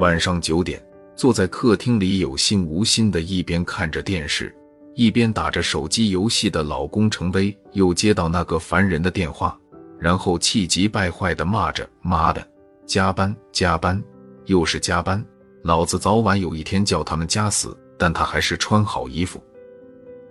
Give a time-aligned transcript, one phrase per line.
[0.00, 0.82] 晚上九点，
[1.14, 4.50] 坐在客厅里有心无心的一边看着电视，
[4.94, 9.60] 一边打着手机游戏的老公程威又接到那个烦人的电话，
[9.98, 12.42] 然后气急败坏的骂着：“妈的，
[12.86, 14.02] 加班加班，
[14.46, 15.22] 又是加班！
[15.64, 19.38] 老子早晚有一天叫他们加死！”但他还是穿好衣服，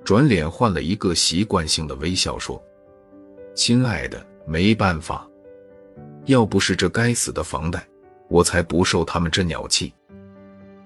[0.03, 2.59] 转脸换了一个习惯性的微笑，说
[3.53, 5.29] ：“亲爱的，没办法，
[6.25, 7.87] 要不是这该死的房贷。”
[8.29, 9.91] 我才不受他们这鸟气，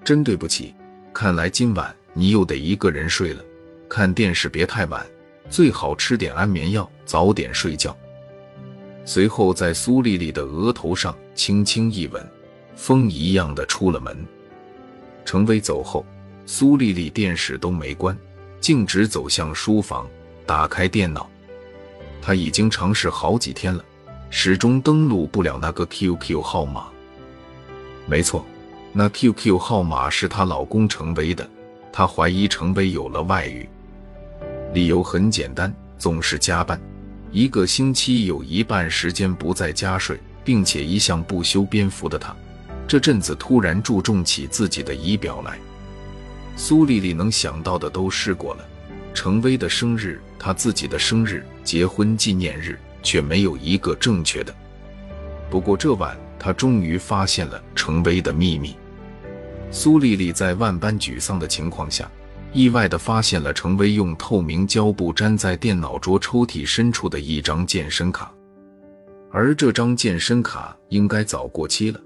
[0.02, 0.74] 真对不起。
[1.12, 3.44] 看来今晚你又得一个人睡了。
[3.88, 5.06] 看电视别太晚，
[5.48, 7.96] 最好吃点安眠药，早点睡觉。
[9.04, 12.26] 随后在苏丽丽的额头上轻轻一吻，
[12.74, 14.16] 风一样的出了门。
[15.24, 16.04] 程威走后，
[16.46, 18.16] 苏丽丽电视都没关，
[18.60, 20.08] 径直走向书房，
[20.46, 21.30] 打开电脑。
[22.22, 23.84] 她已经尝试好几天了，
[24.30, 26.88] 始终登录不了那个 QQ 号码。
[28.06, 28.44] 没错，
[28.92, 31.48] 那 QQ 号码是她老公程威的。
[31.92, 33.68] 她怀疑程威有了外遇，
[34.72, 36.78] 理由很简单，总是加班，
[37.30, 42.34] 一个星期有一半时间不在家睡，并且一向不修边幅的他，
[42.86, 45.58] 这阵子突然注重起自己的仪表来。
[46.56, 48.64] 苏丽丽能想到的都试过了，
[49.14, 54.54] 程威的生日、他自己的生日、结婚纪念日，却没有一个正确的。
[55.48, 56.16] 不过这晚。
[56.44, 58.76] 他终于发现了程威的秘密。
[59.70, 62.06] 苏丽丽在万般沮丧的情况下，
[62.52, 68.30] 意外地发现了程威用透明胶布粘在电脑桌抽屉深处的一张健身卡，
[69.30, 71.98] 而这张健身卡应该早过期了。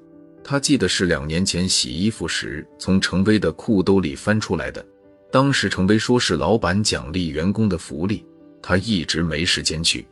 [0.45, 4.86] 他记得是两年前洗衣服时从程威的裤兜里翻出来的，
[5.33, 8.25] 当时程威说是老板奖励员工的福利，
[8.62, 10.06] 他一直没时间去。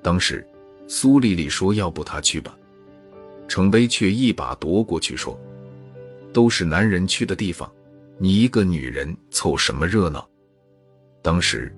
[0.00, 0.46] 当时
[0.86, 2.56] 苏丽丽说：“要不他去吧。”
[3.52, 5.38] 程威却一把夺过去，说
[6.32, 7.70] ：“都是男人去的地方，
[8.16, 10.26] 你一个女人凑什么热闹？”
[11.20, 11.70] 当时，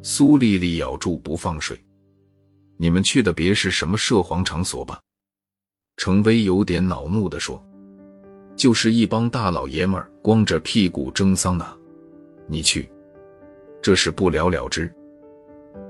[0.00, 1.76] 苏丽丽咬住不放水
[2.78, 5.00] ：“你们去的别是什么涉黄场所吧？”
[5.98, 7.60] 程威有点恼怒地说
[8.54, 11.76] ：“就是一帮大老爷们儿光着屁股蒸桑拿，
[12.46, 12.88] 你去，
[13.82, 14.88] 这是不了了之。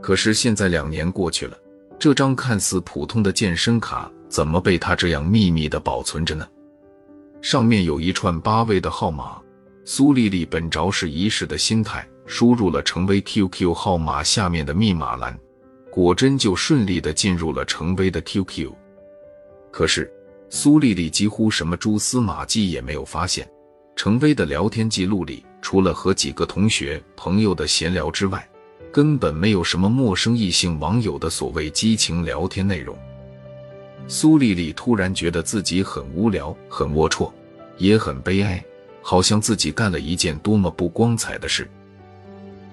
[0.00, 1.54] 可是现在两年过去了，
[1.98, 6.46] 这张看似普通的健身卡。”怎么被他这样秘密的保存着呢？
[7.42, 9.38] 上面有一串八位的号码。
[9.88, 15.38] 苏丽丽本着是一试的心态，输入了程威 QQ 号码下面的密码栏，
[15.92, 18.72] 果真就顺利的进入了程威的 QQ。
[19.70, 20.12] 可是
[20.50, 23.48] 苏丽丽几乎什么蛛丝马迹也没有发现，
[23.94, 28.44] 程威的聊天记录里，除了和几个同学朋友的闲聊之外，
[28.92, 32.98] 根本没有什么陌生异性网友的所谓激情聊天内容。
[34.08, 37.30] 苏丽丽突然觉得自己很无聊、很龌龊，
[37.76, 38.64] 也很悲哀，
[39.02, 41.68] 好像自己干了一件多么不光彩的事。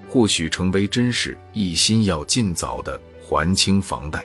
[0.07, 4.23] 或许程威真是一心要尽早的还清房贷，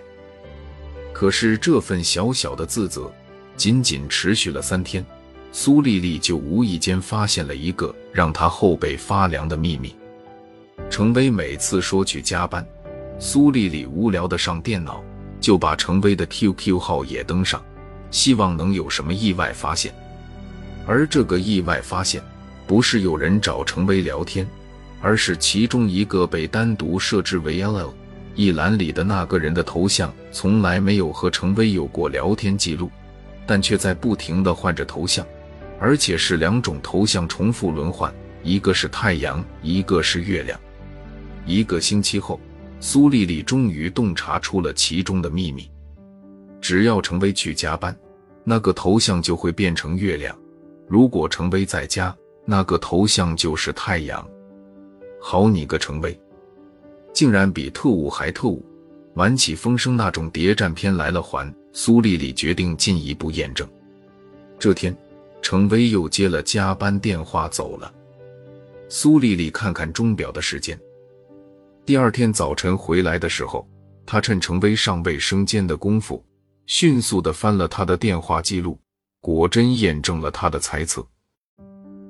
[1.15, 3.11] 可是这份小小的自责
[3.57, 5.03] 仅仅持续了三天，
[5.51, 9.97] 苏丽丽就无意间发现了一个让她后背发凉的秘密：
[10.91, 12.63] 程威每次说去加班，
[13.19, 15.03] 苏丽丽无聊的上电脑。
[15.41, 17.63] 就把程威的 QQ 号也登上，
[18.11, 19.93] 希望能有什么意外发现。
[20.87, 22.23] 而这个意外发现，
[22.67, 24.49] 不是有人找程威聊天，
[25.01, 27.93] 而是其中一个被单独设置为 LL
[28.35, 32.91] 一栏里的那个人的头像，从来没有和程威有过聊天记录，
[33.47, 35.27] 但却在不停的换着头像，
[35.79, 38.13] 而且是两种头像重复轮换，
[38.43, 40.59] 一个是太阳，一个是月亮。
[41.47, 42.41] 一个星期后。
[42.81, 45.69] 苏丽丽终于洞察出了其中的秘密：
[46.61, 47.97] 只要程威去加班，
[48.45, 50.35] 那个头像就会变成月亮；
[50.87, 54.27] 如果程威在家，那个头像就是太阳。
[55.21, 56.19] 好你个程威，
[57.13, 58.65] 竟然比特务还特务！
[59.15, 61.21] 玩起风声那种谍战片来了。
[61.21, 63.69] 还苏丽丽决定进一步验证。
[64.59, 64.97] 这天，
[65.43, 67.93] 程威又接了加班电话走了。
[68.89, 70.79] 苏丽丽看看钟表的时间。
[71.89, 73.67] 第二天早晨回来的时候，
[74.05, 76.23] 他趁程威上卫生间的功夫，
[76.67, 78.79] 迅速的翻了他的电话记录，
[79.23, 81.03] 果真验证了他的猜测。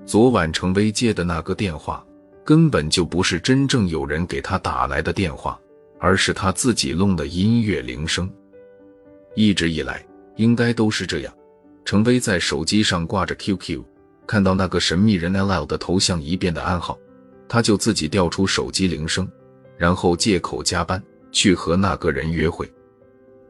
[0.05, 2.05] 昨晚程威接的那个电话，
[2.45, 5.57] 根本就不是真正有人给他打来的电话，
[6.01, 8.29] 而是他自己弄的音乐铃声。
[9.37, 10.05] 一直以来，
[10.35, 11.33] 应该都是这样。
[11.85, 13.81] 程威在手机上挂着 QQ，
[14.27, 16.99] 看到那个神秘人 LL 的头像一变的暗号，
[17.49, 19.31] 他就自己调出手机铃声。
[19.79, 21.03] 然后借口加班
[21.33, 22.71] 去和那个人约会。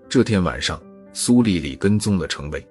[0.08, 0.80] 这天晚上，
[1.12, 2.64] 苏丽丽跟踪了程威，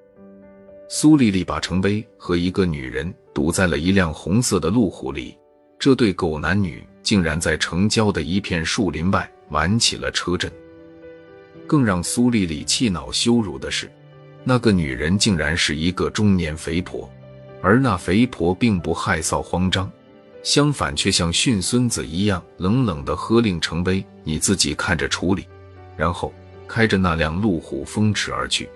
[0.88, 5.36] 苏丽丽把程威和一个女人堵在了一辆红色的路虎里，
[5.78, 10.52] 这对狗男女竟然在城郊的一片树林外玩起了车震。
[11.66, 13.92] 更让苏丽丽气恼羞辱的是，
[14.44, 17.10] 那个女人竟然是一个中年肥婆，
[17.62, 19.92] 而那肥婆并不害臊慌张，
[20.48, 25.46] 相反却像训孙子一样冷冷地喝令程威：“你自己看着处理。”
[25.98, 26.34] 然后
[26.66, 28.70] 开着那辆路虎风驰而去。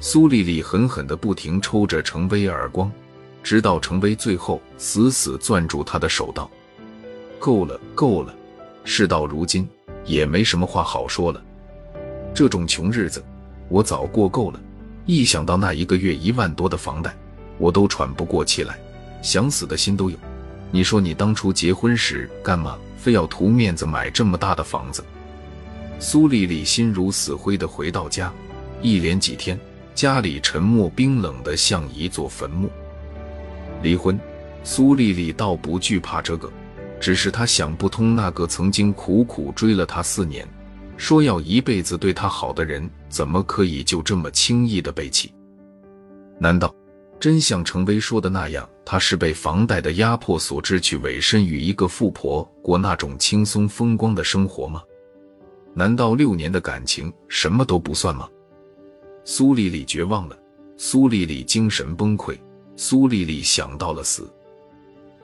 [0.00, 2.90] 苏丽丽狠狠地不停抽着程威耳光，
[3.42, 6.50] 直到程威最后死死攥住她的手道
[7.38, 8.34] ：“够了，够了！
[8.82, 9.68] 事到如今，
[10.06, 11.44] 也没什么话好说了。
[12.32, 13.22] 这种穷日子，
[13.68, 14.58] 我早过够了。
[15.04, 17.14] 一想到那一个月一万多的房贷，
[17.58, 18.78] 我都喘不过气来，
[19.20, 20.16] 想死的心都有。
[20.70, 25.04] 你说你当初结婚时干嘛非要图面子买这么大的房子？”
[26.00, 28.32] 苏丽丽心如死灰的回到家，
[28.80, 29.58] 一连几天。
[29.94, 32.70] 家里沉默冰冷的像一座坟墓。
[33.82, 34.16] 离婚，
[34.62, 36.48] 苏丽丽倒不惧怕这个，
[37.00, 40.46] 只是她想不通，那个曾经苦苦追了她四年，
[40.96, 45.34] 说要一辈子对她好的人，怎么可以就这么轻易的背弃？
[46.38, 46.72] 难道
[47.20, 54.82] 真像程威说的那样，他是被房贷的压迫所致，去委身于一个富婆，过那种轻松风光的生活吗？
[55.74, 58.28] 难道六年的感情什么都不算吗？
[59.24, 60.38] 苏丽丽绝望了，
[60.76, 62.38] 苏丽丽精神崩溃，
[62.76, 64.28] 苏丽丽想到了死，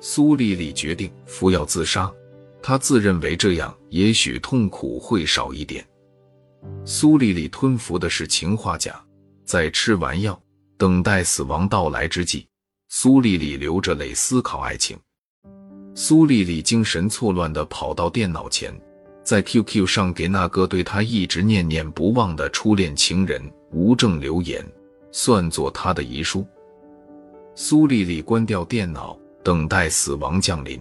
[0.00, 2.12] 苏丽丽决定服药自杀。
[2.60, 5.84] 她自认为这样也许痛苦会少一点。
[6.84, 9.02] 苏丽丽吞服的是氰化钾，
[9.44, 10.38] 在吃完药
[10.84, 12.46] 等待死亡到来之际，
[12.90, 14.94] 苏丽丽流着泪思考爱情。
[15.94, 18.70] 苏丽丽精神错乱地跑到电脑前。
[19.22, 23.42] 在 QQ 上给那个对她一直念念不忘的初恋情人
[23.72, 24.62] 吴正留言，
[25.10, 26.46] 算作他的遗书。
[27.54, 30.78] 苏丽丽关掉电脑，等待死亡降临。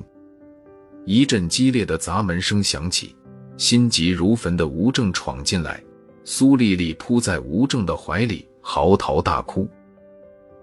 [1.05, 3.15] 一阵激烈的砸门声响起，
[3.55, 5.81] 心急如焚的吴正闯进来，
[6.25, 9.65] 苏丽丽扑在吴正的怀里，嚎啕大哭。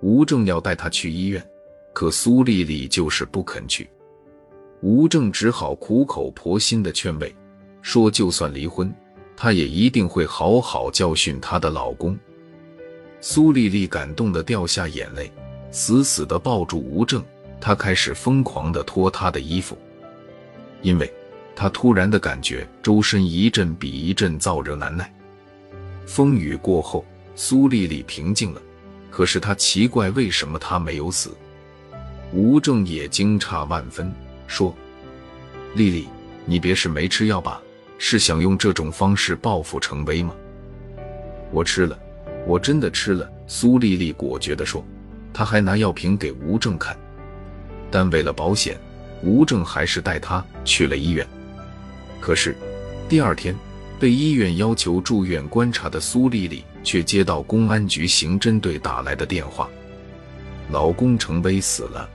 [0.01, 1.43] 吴正要带她去医院，
[1.93, 3.89] 可苏丽丽就是不肯去。
[4.81, 7.35] 吴正只好苦口婆心的劝慰。
[7.83, 8.93] 说，就算离婚，
[9.37, 12.19] 她也一定会好好教训她的老公。
[13.21, 15.31] 苏丽丽感动的掉下眼泪，
[15.71, 17.23] 死死的抱住吴正，
[17.61, 19.77] 她开始疯狂的脱他的衣服，
[20.83, 21.13] 因为
[21.55, 25.11] 她突然的感觉周身一阵比一阵燥热难耐。
[26.07, 27.05] 风雨过后，
[27.35, 28.61] 苏丽丽平静了，
[29.11, 31.37] 可是他奇怪，为什么他没有死？
[32.33, 34.13] 吴正也惊诧万分，
[34.47, 34.75] 说
[35.75, 36.09] ：“丽丽，
[36.47, 37.61] 你别是没吃药吧？”
[38.03, 40.35] 是想用这种方式报复程威吗？
[41.51, 41.99] 我吃了，
[42.47, 43.31] 我真的吃了。
[43.47, 44.83] 苏丽丽果决地说，
[45.35, 46.97] 她还拿药瓶给吴正看。
[47.91, 48.79] 但为了保险，
[49.23, 51.27] 吴正还是带她去了医院。
[52.21, 52.57] 可是
[53.07, 53.55] 第二天，
[53.99, 59.69] 被医院要求住院观察的苏丽丽却接到公安局刑侦队打来的电话：
[60.71, 62.09] 老公程威死了，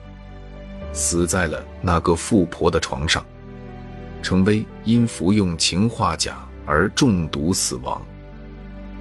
[0.92, 3.24] 死在了那个富婆的床上。
[4.22, 8.00] 程威因服用氰化钾而中毒死亡。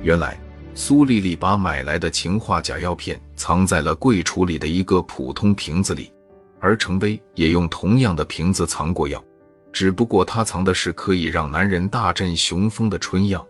[0.04, 0.40] 原来，
[0.76, 6.12] 苏丽丽把买来的氰化钾药片藏在了柜橱里的一个普通瓶子里，
[6.60, 9.24] 而程威也用同样的瓶子藏过药，
[9.72, 13.44] 只不过他藏的是可以让男人大振雄风的春药。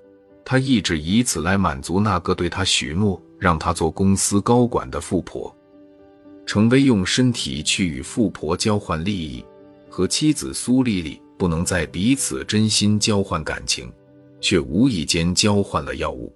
[0.45, 5.53] 他一直以此来满足那个对他许诺让他做公司高管的富婆。
[6.45, 9.43] 程威用身体去与富婆交换利益，
[9.89, 11.19] 和妻子苏丽丽。
[11.37, 13.91] 不能在彼此真心交换感情，
[14.39, 16.33] 却无意间交换了药物。